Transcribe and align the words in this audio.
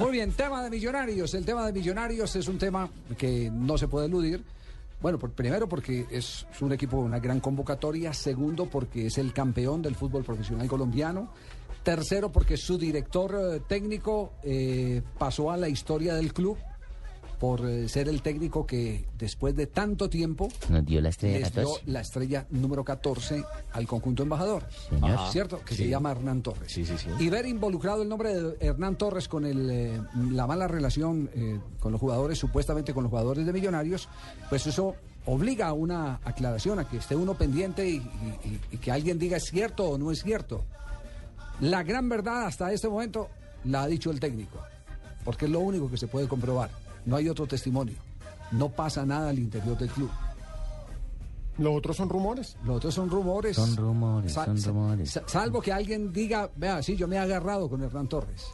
Muy 0.00 0.12
bien, 0.12 0.32
tema 0.32 0.62
de 0.62 0.70
millonarios. 0.70 1.32
El 1.34 1.44
tema 1.44 1.64
de 1.66 1.72
millonarios 1.72 2.34
es 2.36 2.48
un 2.48 2.58
tema 2.58 2.88
que 3.16 3.50
no 3.50 3.78
se 3.78 3.88
puede 3.88 4.06
eludir. 4.06 4.42
Bueno, 5.00 5.18
por- 5.18 5.30
primero 5.30 5.68
porque 5.68 6.06
es, 6.10 6.46
un 6.60 6.72
equipo 6.72 6.98
de 6.98 7.04
una 7.04 7.18
gran 7.20 7.40
convocatoria. 7.40 8.12
Segundo 8.12 8.66
porque 8.66 9.06
es 9.06 9.18
el 9.18 9.32
campeón 9.32 9.82
del 9.82 9.94
fútbol 9.94 10.24
profesional 10.24 10.66
colombiano. 10.68 11.30
Tercero 11.82 12.32
porque 12.32 12.56
su 12.56 12.78
director 12.78 13.34
eh, 13.38 13.60
técnico 13.66 14.32
eh, 14.42 15.02
pasó 15.18 15.50
a 15.52 15.56
la 15.56 15.68
historia 15.68 16.14
del 16.14 16.32
club 16.32 16.58
por 17.38 17.68
eh, 17.68 17.88
ser 17.88 18.08
el 18.08 18.22
técnico 18.22 18.66
que 18.66 19.04
después 19.18 19.54
de 19.54 19.66
tanto 19.66 20.08
tiempo 20.08 20.48
Nos 20.70 20.84
dio 20.86 21.00
la 21.02 21.10
estrella 21.10 21.38
les 21.40 21.52
dio 21.52 21.62
14. 21.64 21.90
la 21.90 22.00
estrella 22.00 22.46
número 22.50 22.84
14 22.84 23.44
al 23.72 23.86
conjunto 23.86 24.22
embajador. 24.22 24.64
Señor. 24.88 25.18
¿Cierto? 25.30 25.60
Que 25.64 25.74
se 25.74 25.88
llama 25.88 26.12
Hernán 26.12 26.42
Torres. 26.42 26.72
Sí, 26.72 26.86
sí, 26.86 26.94
sí. 26.96 27.08
Y 27.18 27.28
ver 27.28 27.46
involucrado 27.46 28.02
el 28.02 28.08
nombre 28.08 28.34
de 28.34 28.56
Hernán 28.60 28.96
Torres 28.96 29.28
con 29.28 29.44
el, 29.44 29.68
eh, 29.70 30.00
la 30.30 30.46
mala 30.46 30.66
relación 30.66 31.28
eh, 31.34 31.60
con 31.78 31.92
los 31.92 32.00
jugadores, 32.00 32.38
supuestamente 32.38 32.94
con 32.94 33.02
los 33.04 33.10
jugadores 33.10 33.44
de 33.44 33.52
Millonarios, 33.52 34.08
pues 34.48 34.66
eso 34.66 34.94
obliga 35.26 35.66
a 35.68 35.72
una 35.72 36.20
aclaración, 36.24 36.78
a 36.78 36.88
que 36.88 36.98
esté 36.98 37.16
uno 37.16 37.34
pendiente 37.34 37.88
y- 37.88 38.00
y 38.72 38.76
que 38.78 38.92
alguien 38.92 39.18
diga 39.18 39.36
es 39.36 39.44
cierto 39.44 39.84
o 39.90 39.98
no 39.98 40.10
es 40.12 40.22
cierto. 40.22 40.64
La 41.60 41.82
gran 41.82 42.08
verdad 42.08 42.46
hasta 42.46 42.72
este 42.72 42.88
momento 42.88 43.28
la 43.64 43.82
ha 43.82 43.86
dicho 43.88 44.10
el 44.10 44.20
técnico, 44.20 44.58
porque 45.24 45.46
es 45.46 45.50
lo 45.50 45.60
único 45.60 45.90
que 45.90 45.96
se 45.96 46.06
puede 46.06 46.28
comprobar. 46.28 46.70
No 47.06 47.16
hay 47.16 47.28
otro 47.28 47.46
testimonio. 47.46 47.94
No 48.52 48.68
pasa 48.68 49.06
nada 49.06 49.30
al 49.30 49.38
interior 49.38 49.76
del 49.78 49.88
club. 49.88 50.10
Lo 51.58 51.72
otro 51.72 51.94
son 51.94 52.08
rumores. 52.10 52.56
Los 52.64 52.76
otros 52.76 52.94
son 52.94 53.08
rumores. 53.08 53.56
Son 53.56 53.74
rumores, 53.76 54.32
son 54.32 54.62
rumores. 54.62 55.10
sa- 55.10 55.22
salvo 55.26 55.62
que 55.62 55.72
alguien 55.72 56.12
diga, 56.12 56.50
vea, 56.54 56.82
sí, 56.82 56.96
yo 56.96 57.08
me 57.08 57.16
he 57.16 57.18
agarrado 57.18 57.70
con 57.70 57.82
Hernán 57.82 58.08
Torres. 58.08 58.44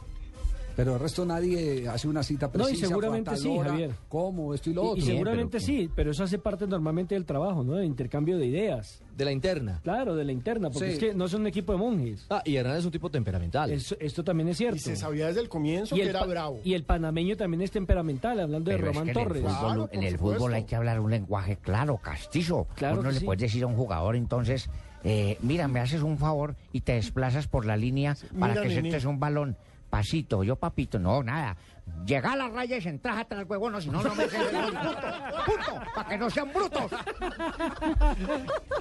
Pero 0.75 0.95
el 0.95 0.99
resto 0.99 1.23
nadie 1.25 1.87
hace 1.87 2.07
una 2.07 2.23
cita 2.23 2.47
No, 2.47 2.51
y 2.63 2.63
precisa. 2.65 2.87
seguramente 2.87 3.37
sí, 3.37 3.47
hora, 3.47 3.69
Javier. 3.69 3.91
¿Cómo? 4.09 4.53
Esto 4.55 4.69
y 4.71 4.73
lo 4.73 4.83
Y- 4.83 4.87
otro. 4.87 4.97
Y, 4.97 5.01
seguramente 5.05 5.57
pero- 5.57 5.65
sí, 5.65 5.89
pero 5.95 6.11
eso 6.11 6.23
hace 6.23 6.39
parte 6.39 6.65
normalmente 6.65 7.13
del 7.15 7.25
trabajo, 7.25 7.63
¿no? 7.63 7.73
De 7.75 7.85
intercambio 7.85 8.37
de 8.39 8.47
ideas. 8.47 9.01
De 9.15 9.23
la 9.25 9.31
interna. 9.31 9.79
Claro, 9.83 10.15
de 10.15 10.23
la 10.25 10.31
interna, 10.31 10.71
porque 10.71 10.87
Sí. 10.87 10.93
es 10.93 10.99
que 10.99 11.13
no 11.13 11.27
son 11.27 11.41
un 11.41 11.47
equipo 11.47 11.73
de 11.73 11.77
monjes. 11.77 12.25
Ah, 12.31 12.41
y 12.43 12.55
Hernán 12.55 12.77
es 12.77 12.85
un 12.85 12.91
tipo 12.91 13.11
temperamental. 13.11 13.71
Eso- 13.71 13.95
esto 13.99 14.23
también 14.23 14.49
es 14.49 14.57
cierto. 14.57 14.77
Y 14.77 14.79
se 14.79 14.95
sabía 14.95 15.27
desde 15.27 15.41
el 15.41 15.49
comienzo 15.49 15.95
Y 15.95 15.99
que 15.99 16.03
el, 16.05 16.09
era 16.09 16.25
bravo. 16.25 16.59
y 16.63 16.73
el 16.73 16.83
panameño 16.83 17.37
también 17.37 17.61
es 17.61 17.69
temperamental, 17.69 18.39
hablando 18.39 18.71
de 18.71 18.77
es 18.77 18.81
Román 18.81 19.03
que 19.05 19.11
en 19.11 19.17
el 19.19 19.23
Torres. 19.23 19.41
fútbol, 19.43 19.59
Claro, 19.59 19.89
en 19.91 20.03
el 20.03 20.17
fútbol 20.17 20.53
hay 20.55 20.63
que 20.63 20.75
hablar 20.75 20.99
un 20.99 21.11
lenguaje 21.11 21.57
claro, 21.57 21.97
castizo. 21.97 22.67
Claro 22.75 22.95
Vos 22.95 23.03
no 23.03 23.09
que 23.09 23.13
le 23.13 23.19
sí. 23.19 23.25
puedes 23.25 23.41
decir 23.41 23.63
a 23.63 23.67
un 23.67 23.75
jugador, 23.75 24.15
entonces, 24.15 24.67
eh, 25.03 25.37
mira, 25.43 25.67
me 25.67 25.79
haces 25.81 26.01
un 26.01 26.17
favor 26.17 26.55
y 26.71 26.81
te 26.81 26.93
desplazas 26.93 27.47
por 27.47 27.65
la 27.67 27.77
línea 27.77 28.15
para 28.39 28.53
mira, 28.53 28.61
que 28.63 28.69
nene. 28.69 28.81
sientes 28.81 29.05
un 29.05 29.19
balón. 29.19 29.55
Pasito, 29.93 30.43
yo 30.43 30.55
papito, 30.55 30.97
no, 30.97 31.21
nada. 31.21 31.55
Llega 32.03 32.33
a 32.33 32.35
la 32.35 32.47
raya 32.47 32.77
y 32.77 32.81
se 32.81 32.89
entras 32.89 33.15
atrás 33.15 33.45
no, 33.47 33.79
si 33.79 33.91
no, 33.91 34.01
no 34.01 34.15
me 34.15 34.23
el 34.23 34.31
gol. 34.31 34.73
Punto, 34.73 35.45
punto, 35.45 35.81
para 35.93 36.09
que 36.09 36.17
no 36.17 36.31
sean 36.31 36.51
brutos. 36.51 36.91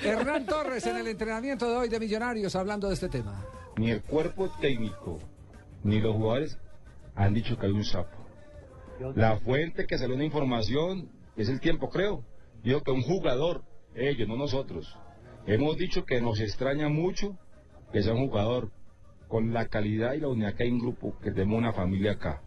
Hernán 0.03 0.47
Torres 0.47 0.87
en 0.87 0.97
el 0.97 1.09
entrenamiento 1.09 1.69
de 1.69 1.77
hoy 1.77 1.91
de 1.91 2.01
Millonarios 2.01 2.57
hablando 2.57 2.89
de 2.89 2.95
este 2.95 3.11
tema. 3.11 3.45
ni 3.77 3.91
el 3.91 4.01
cuerpo 4.03 4.49
técnico 4.59 5.19
ni 5.85 6.01
los 6.01 6.17
jugadores 6.17 6.59
han 7.15 7.35
dicho 7.35 7.59
que 7.59 7.67
hay 7.67 7.73
un 7.73 7.85
sapo. 7.85 8.17
La 9.15 9.37
fuente 9.37 9.87
que 9.87 9.99
salió 9.99 10.15
una 10.15 10.25
información 10.25 11.11
es 11.37 11.51
el 11.51 11.61
tiempo, 11.61 11.91
creo. 11.91 12.25
Dijo 12.63 12.81
que 12.81 12.91
un 12.91 13.03
jugador, 13.03 13.65
ellos, 13.95 14.27
no 14.27 14.37
nosotros. 14.37 14.97
Hemos 15.47 15.77
dicho 15.77 16.07
que 16.07 16.23
nos 16.23 16.41
extraña 16.41 16.89
mucho 16.89 17.37
que 17.93 18.03
sea 18.03 18.15
un 18.15 18.31
jugador 18.31 18.71
con 19.33 19.55
la 19.55 19.67
calidad 19.67 20.13
y 20.13 20.21
la 20.21 20.29
unidad 20.29 20.53
que 20.53 20.65
hay 20.65 20.69
en 20.69 20.79
grupo, 20.79 21.19
que 21.23 21.31
tenemos 21.31 21.57
una 21.57 21.73
familia 21.73 22.13
acá. 22.13 22.43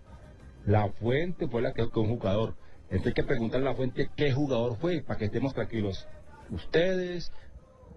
La 0.67 0.88
fuente 0.88 1.47
fue 1.47 1.64
la 1.64 1.73
que 1.73 1.89
que 1.89 2.00
un 2.00 2.09
jugador. 2.09 2.55
Entonces 2.91 3.08
hay 3.08 3.14
que 3.14 3.23
preguntarle 3.23 3.66
a 3.66 3.72
la 3.72 3.75
fuente 3.75 4.11
qué 4.16 4.31
jugador 4.31 4.78
fue, 4.78 5.02
para 5.02 5.17
que 5.17 5.25
estemos 5.25 5.56
tranquilos. 5.56 6.08
Ustedes, 6.52 7.31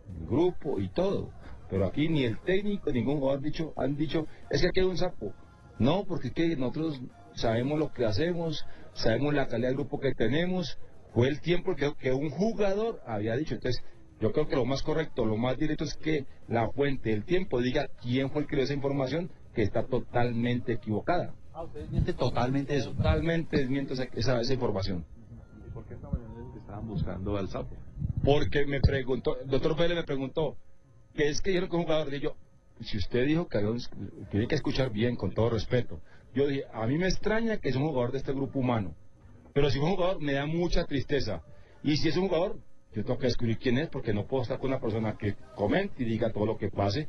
el 0.08 0.26
grupo 0.26 0.80
y 0.80 0.88
todo. 0.88 1.28
Pero 1.68 1.84
aquí 1.84 2.08
ni 2.08 2.24
el 2.24 2.38
técnico, 2.38 2.90
ningún 2.90 3.18
jugador 3.18 3.42
dicho, 3.42 3.74
han 3.76 3.94
dicho, 3.94 4.26
es 4.48 4.62
que 4.62 4.68
aquí 4.68 4.80
hay 4.80 4.86
un 4.86 4.96
sapo. 4.96 5.34
No, 5.78 6.04
porque 6.04 6.28
es 6.28 6.32
que 6.32 6.56
nosotros 6.56 6.98
sabemos 7.34 7.78
lo 7.78 7.92
que 7.92 8.06
hacemos, 8.06 8.64
sabemos 8.94 9.34
la 9.34 9.48
calidad 9.48 9.68
del 9.68 9.76
grupo 9.76 10.00
que 10.00 10.14
tenemos. 10.14 10.78
Fue 11.12 11.28
el 11.28 11.42
tiempo 11.42 11.76
que, 11.76 11.92
que 12.00 12.12
un 12.12 12.30
jugador 12.30 13.02
había 13.06 13.36
dicho. 13.36 13.54
Entonces, 13.54 13.84
yo 14.20 14.32
creo 14.32 14.48
que 14.48 14.56
lo 14.56 14.64
más 14.64 14.82
correcto, 14.82 15.24
lo 15.24 15.36
más 15.36 15.56
directo 15.58 15.84
es 15.84 15.94
que 15.94 16.26
la 16.48 16.70
fuente 16.70 17.10
del 17.10 17.24
tiempo 17.24 17.60
diga 17.60 17.88
quién 18.02 18.30
fue 18.30 18.42
el 18.42 18.48
que 18.48 18.56
dio 18.56 18.64
esa 18.64 18.74
información 18.74 19.30
que 19.54 19.62
está 19.62 19.84
totalmente 19.84 20.72
equivocada. 20.72 21.34
Ah, 21.52 21.62
ustedes 21.62 21.90
mienten 21.90 22.16
totalmente 22.16 22.76
eso. 22.76 22.92
Totalmente 22.92 23.56
desmiento 23.56 23.94
esa, 23.94 24.04
esa, 24.14 24.40
esa 24.40 24.54
información. 24.54 25.04
¿Y 25.66 25.70
por 25.70 25.84
qué 25.84 25.94
esta 25.94 26.08
mañana 26.08 26.28
estaban 26.56 26.86
buscando 26.86 27.36
al 27.36 27.48
sapo? 27.48 27.74
Porque 28.24 28.66
me 28.66 28.80
preguntó, 28.80 29.38
el 29.40 29.48
doctor 29.48 29.76
Pérez 29.76 29.96
me 29.96 30.04
preguntó, 30.04 30.56
¿qué 31.14 31.28
es 31.28 31.40
que 31.40 31.52
yo 31.52 31.60
no 31.60 31.66
un 31.72 31.82
jugador? 31.84 32.12
Y 32.12 32.20
yo, 32.20 32.36
si 32.80 32.98
usted 32.98 33.26
dijo 33.26 33.48
que 33.48 33.60
tiene 34.30 34.46
que 34.48 34.54
escuchar 34.54 34.90
bien, 34.90 35.16
con 35.16 35.32
todo 35.32 35.50
respeto. 35.50 36.00
Yo 36.34 36.46
dije, 36.46 36.64
a 36.72 36.86
mí 36.86 36.98
me 36.98 37.06
extraña 37.06 37.58
que 37.58 37.68
es 37.68 37.76
un 37.76 37.88
jugador 37.88 38.12
de 38.12 38.18
este 38.18 38.32
grupo 38.32 38.58
humano. 38.58 38.94
Pero 39.52 39.70
si 39.70 39.78
es 39.78 39.84
un 39.84 39.96
jugador, 39.96 40.20
me 40.20 40.34
da 40.34 40.46
mucha 40.46 40.84
tristeza. 40.84 41.42
Y 41.82 41.96
si 41.96 42.08
es 42.08 42.16
un 42.16 42.28
jugador, 42.28 42.58
yo 42.94 43.04
tengo 43.04 43.18
que 43.18 43.26
descubrir 43.26 43.58
quién 43.58 43.78
es, 43.78 43.88
porque 43.88 44.12
no 44.12 44.26
puedo 44.26 44.42
estar 44.42 44.58
con 44.58 44.70
una 44.70 44.80
persona 44.80 45.16
que 45.16 45.36
comente 45.54 46.02
y 46.02 46.06
diga 46.06 46.32
todo 46.32 46.46
lo 46.46 46.56
que 46.56 46.70
pase. 46.70 47.08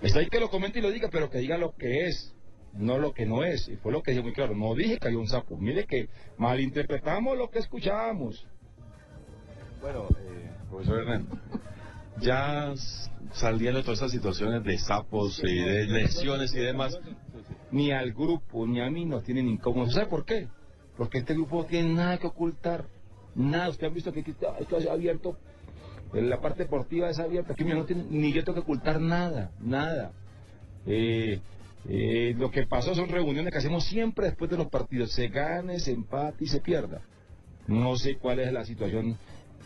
Está 0.00 0.20
ahí 0.20 0.28
que 0.28 0.40
lo 0.40 0.48
comente 0.48 0.78
y 0.78 0.82
lo 0.82 0.90
diga, 0.90 1.08
pero 1.10 1.28
que 1.28 1.38
diga 1.38 1.58
lo 1.58 1.74
que 1.74 2.06
es, 2.06 2.34
no 2.72 2.98
lo 2.98 3.12
que 3.12 3.26
no 3.26 3.44
es. 3.44 3.68
Y 3.68 3.76
fue 3.76 3.92
lo 3.92 4.02
que 4.02 4.12
dije 4.12 4.22
muy 4.22 4.32
claro. 4.32 4.54
No 4.54 4.74
dije 4.74 4.98
que 4.98 5.08
había 5.08 5.18
un 5.18 5.28
sapo. 5.28 5.56
Mire 5.56 5.86
que 5.86 6.08
malinterpretamos 6.38 7.36
lo 7.36 7.50
que 7.50 7.58
escuchábamos. 7.58 8.46
Bueno, 9.80 10.08
eh, 10.18 10.50
profesor 10.68 11.00
Hernán, 11.00 11.28
ya 12.20 12.74
saliendo 13.32 13.78
de 13.78 13.84
todas 13.84 13.98
estas 13.98 14.12
situaciones 14.12 14.64
de 14.64 14.78
sapos 14.78 15.40
y 15.44 15.54
de 15.54 15.86
lesiones 15.86 16.52
y 16.54 16.58
demás, 16.58 16.98
ni 17.70 17.92
al 17.92 18.12
grupo, 18.12 18.66
ni 18.66 18.80
a 18.80 18.90
mí 18.90 19.04
nos 19.04 19.24
tienen 19.24 19.48
incómodos. 19.48 19.94
¿Sabe 19.94 20.06
por 20.06 20.24
qué? 20.24 20.48
Porque 20.96 21.18
este 21.18 21.34
grupo 21.34 21.58
no 21.58 21.64
tiene 21.64 21.94
nada 21.94 22.18
que 22.18 22.26
ocultar. 22.26 22.86
Nada. 23.38 23.70
Ustedes 23.70 23.88
han 23.88 23.94
visto 23.94 24.12
que 24.12 24.20
aquí 24.20 24.32
está, 24.32 24.58
esto 24.58 24.76
es 24.76 24.86
abierto. 24.86 25.36
La 26.12 26.40
parte 26.40 26.64
deportiva 26.64 27.08
es 27.08 27.18
abierta. 27.18 27.52
Aquí 27.52 27.64
no 27.64 27.84
tiene, 27.84 28.04
ni 28.10 28.32
yo 28.32 28.42
tengo 28.42 28.54
que 28.54 28.62
ocultar 28.62 29.00
nada. 29.00 29.52
Nada. 29.60 30.12
Eh, 30.86 31.40
eh, 31.88 32.34
lo 32.36 32.50
que 32.50 32.66
pasó 32.66 32.94
son 32.94 33.08
reuniones 33.08 33.52
que 33.52 33.58
hacemos 33.58 33.84
siempre 33.84 34.26
después 34.26 34.50
de 34.50 34.56
los 34.56 34.68
partidos. 34.68 35.12
Se 35.12 35.28
gane, 35.28 35.78
se 35.78 35.92
empate 35.92 36.44
y 36.44 36.48
se 36.48 36.60
pierda. 36.60 37.00
No 37.68 37.96
sé 37.96 38.16
cuál 38.16 38.40
es 38.40 38.52
la 38.52 38.64
situación 38.64 39.16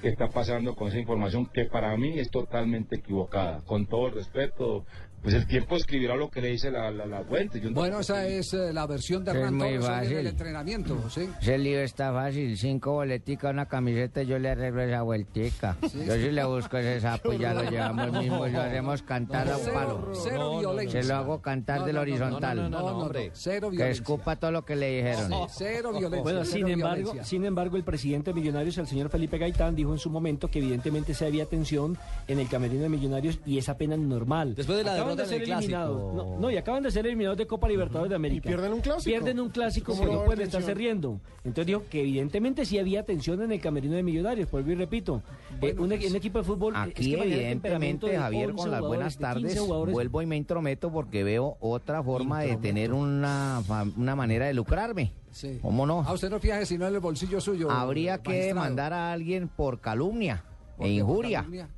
que 0.03 0.09
está 0.09 0.29
pasando 0.29 0.75
con 0.75 0.89
esa 0.89 0.99
información 0.99 1.47
que 1.47 1.65
para 1.65 1.97
mí 1.97 2.19
es 2.19 2.31
totalmente 2.31 2.97
equivocada. 2.97 3.61
Con 3.65 3.87
todo 3.87 4.09
el 4.09 4.15
respeto, 4.15 4.85
pues 5.23 5.35
el 5.35 5.47
tiempo 5.47 5.77
escribirá 5.77 6.17
lo 6.17 6.29
que 6.29 6.41
le 6.41 6.49
dice 6.49 6.69
la, 6.73 6.91
la, 6.91 7.07
la 7.07 7.23
fuente. 7.23 7.61
Yo 7.61 7.71
no- 7.71 7.77
Bueno, 7.77 8.01
esa 8.01 8.27
es 8.27 8.53
eh, 8.55 8.73
la 8.73 8.89
versión 8.89 9.25
de 9.25 9.31
Es 9.31 9.37
Hernán 9.37 9.55
muy 9.55 9.79
Torres 9.79 10.11
en 10.11 10.19
el 10.19 10.27
entrenamiento, 10.27 11.09
¿sí? 11.11 11.29
Ese 11.41 11.59
lío 11.59 11.79
está 11.81 12.13
fácil, 12.13 12.59
cinco 12.59 12.91
boleticas, 12.95 13.53
una 13.53 13.67
camiseta 13.67 14.23
y 14.23 14.27
yo 14.27 14.41
le 14.41 14.51
arreglo 14.51 14.83
esa 14.83 15.03
vueltica. 15.03 15.77
Yo 15.81 16.15
sí 16.17 16.33
le 16.33 16.45
busco 16.45 16.77
ese 16.77 17.01
sapo 17.03 17.33
y 17.33 17.39
ya 17.39 17.55
lo 17.55 17.63
llevamos 17.71 18.11
mismo 18.21 18.45
lo 18.49 18.61
hacemos 18.61 19.03
cantar 19.03 19.49
a 19.49 19.57
un 19.57 19.63
Cero, 19.63 19.75
palo. 19.75 20.11
cero 20.15 20.59
violencia. 20.59 21.03
Se 21.05 21.09
lo 21.09 21.15
hago 21.15 21.41
cantar 21.41 21.79
No, 21.81 21.87
del 21.87 21.95
no, 21.95 22.01
no, 22.01 22.03
horizontal. 22.03 22.57
No, 22.57 22.69
no, 22.69 22.81
no, 22.81 22.91
no, 22.91 22.99
hombre. 22.99 23.31
cero 23.35 23.71
Que 23.71 23.77
violencia. 23.77 24.03
escupa 24.03 24.35
todo 24.35 24.51
lo 24.51 24.65
que 24.65 24.75
le 24.75 24.91
dijeron. 24.97 25.29
Sí, 25.29 25.37
cero 25.51 25.91
violencia. 25.93 26.21
Bueno, 26.23 26.45
cero 26.45 26.57
sin 26.59 26.69
embargo, 26.69 27.13
sin 27.23 27.45
embargo, 27.45 27.77
el 27.77 27.85
presidente 27.85 28.33
de 28.33 28.41
Millonarios, 28.41 28.77
el 28.79 28.89
señor 28.89 29.09
Felipe 29.09 29.39
Gaitán, 29.39 29.77
dijo 29.77 29.92
en 29.93 29.99
su 29.99 30.11
momento 30.11 30.49
que 30.49 30.59
evidentemente 30.59 31.15
se 31.15 31.27
había 31.27 31.47
tensión 31.47 31.97
en 32.29 32.39
el 32.39 32.49
camerino 32.49 32.83
de 32.83 32.89
Millonarios 32.89 33.39
y 33.47 33.59
es 33.59 33.69
apenas 33.69 33.99
normal. 33.99 34.55
Después 34.55 34.79
de 34.79 34.85
la 34.85 34.95
Acaban 34.95 35.17
derrota 35.17 35.29
de 35.31 35.37
en 35.37 35.41
ser 35.41 35.41
el 35.43 35.47
clásico. 35.47 35.77
eliminados. 35.77 36.15
No, 36.15 36.39
no, 36.41 36.51
y 36.51 36.57
acaban 36.57 36.83
de 36.83 36.91
ser 36.91 37.07
eliminados 37.07 37.39
de 37.39 37.47
Copa 37.47 37.69
Libertadores 37.69 38.11
de 38.11 38.17
América. 38.17 38.49
Y 38.49 38.53
pierden 38.53 38.73
un 38.73 38.81
clásico. 38.81 39.05
Pierden 39.05 39.41
un 39.41 39.49
clásico 39.51 39.93
¿Cómo 39.93 40.05
que 40.09 40.13
no 40.15 40.25
pueden 40.25 40.43
estarse 40.47 40.75
riendo. 40.75 41.21
Entonces 41.45 41.67
dijo 41.67 41.83
que 41.91 42.01
evidentemente 42.01 42.65
sí 42.65 42.79
había 42.79 43.05
tensión 43.05 43.43
en 43.43 43.53
el 43.53 43.61
camerino 43.61 43.95
de 43.97 44.03
Millonarios. 44.03 44.51
Vuelvo 44.51 44.71
y 44.73 44.75
repito. 44.75 45.23
eh, 45.61 45.75
un, 45.79 45.85
un 45.85 45.93
equipo 45.93 46.39
de 46.39 46.45
fútbol. 46.45 46.75
es 46.75 46.81
Aquí 46.81 47.11
que 47.13 47.17
maneja 47.17 47.49
temperamento 47.49 48.07
evidentemente 48.07 48.07
de 48.09 48.19
Javier 48.19 48.51
11 48.51 48.57
con 48.63 48.71
las 48.71 48.81
buenas 48.81 49.17
jugadores, 49.17 49.43
de 49.43 49.49
15 49.49 49.69
tardes 49.69 49.93
vuelvo 49.93 50.23
y 50.23 50.27
me 50.27 50.37
intrometo 50.37 50.91
porque 50.93 51.25
veo 51.25 51.57
otra 51.61 52.03
forma 52.03 52.41
de 52.43 52.57
tener 52.57 52.93
una, 52.93 53.63
una 53.97 54.17
manera 54.17 54.47
de 54.47 54.55
lucrarme. 54.55 55.13
Sí. 55.33 55.59
¿Cómo 55.63 55.87
no? 55.87 56.01
A 56.03 56.13
usted 56.13 56.31
no 56.31 56.39
fije 56.39 56.65
sino 56.67 56.87
en 56.87 56.95
el 56.95 57.01
bolsillo 57.01 57.41
suyo. 57.41 57.71
Habría 57.71 58.19
que 58.19 58.29
magistrado. 58.31 58.47
demandar 58.63 58.93
a 58.93 59.13
alguien 59.13 59.49
por 59.49 59.81
calumnia 59.81 60.45
¿Por 60.77 60.87
e 60.87 60.91
injuria. 60.91 61.39
calumnia? 61.41 61.69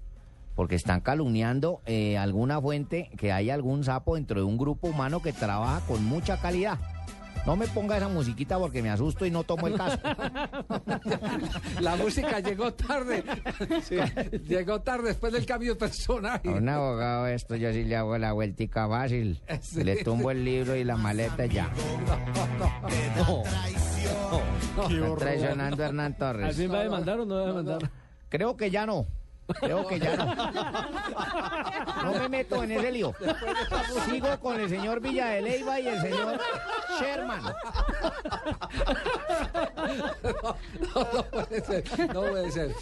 Porque 0.54 0.74
están 0.76 1.00
calumniando 1.00 1.80
eh, 1.86 2.16
alguna 2.18 2.60
fuente 2.60 3.10
que 3.16 3.32
hay 3.32 3.50
algún 3.50 3.82
sapo 3.84 4.14
dentro 4.14 4.38
de 4.40 4.44
un 4.46 4.56
grupo 4.58 4.88
humano 4.88 5.20
que 5.22 5.32
trabaja 5.32 5.80
con 5.86 6.04
mucha 6.04 6.40
calidad. 6.40 6.78
No 7.44 7.56
me 7.56 7.66
ponga 7.66 7.96
esa 7.98 8.08
musiquita 8.08 8.58
porque 8.58 8.80
me 8.82 8.88
asusto 8.88 9.26
y 9.26 9.30
no 9.30 9.44
tomo 9.44 9.66
el 9.66 9.76
caso. 9.76 9.98
La 11.80 11.96
música 11.96 12.40
llegó 12.40 12.72
tarde. 12.72 13.22
Llegó 14.48 14.80
tarde 14.80 15.08
después 15.08 15.32
del 15.32 15.44
cambio 15.44 15.74
de 15.74 15.78
personaje. 15.80 16.48
A 16.48 16.52
un 16.52 16.68
abogado 16.68 17.26
esto 17.26 17.56
yo 17.56 17.70
sí 17.72 17.84
le 17.84 17.96
hago 17.96 18.16
la 18.16 18.32
vueltica 18.32 18.88
fácil. 18.88 19.42
Sí. 19.60 19.82
Le 19.84 20.02
tumbo 20.04 20.30
el 20.30 20.44
libro 20.44 20.74
y 20.76 20.84
la 20.84 20.96
maleta 20.96 21.46
y 21.46 21.50
ya. 21.50 21.70
No, 22.06 22.58
no, 22.58 23.42
no. 23.42 23.42
Qué 24.88 25.14
traicionando 25.18 25.82
a 25.82 25.86
Hernán 25.86 26.12
¿Al 26.12 26.16
Torres. 26.18 26.56
fin 26.56 26.72
va 26.72 26.78
a 26.80 26.82
demandar 26.84 27.20
o 27.20 27.24
no 27.26 27.34
va 27.34 27.42
a 27.42 27.46
demandar? 27.46 27.90
Creo 28.28 28.56
que 28.56 28.70
ya 28.70 28.86
no. 28.86 29.06
Creo 29.60 29.86
que 29.86 30.00
ya 30.00 30.16
no. 30.16 30.24
No 32.04 32.18
me 32.18 32.28
meto 32.30 32.62
en 32.62 32.72
ese 32.72 32.92
lío. 32.92 33.14
Sigo 34.06 34.40
con 34.40 34.58
el 34.60 34.68
señor 34.70 35.00
Villa 35.00 35.26
de 35.28 35.42
Leyva 35.42 35.80
y 35.80 35.88
el 35.88 36.00
señor 36.00 36.40
Sherman. 36.98 37.42
No 40.94 41.22
puede 41.24 41.60
ser, 41.64 42.14
no 42.14 42.20
puede 42.22 42.50
ser. 42.50 42.74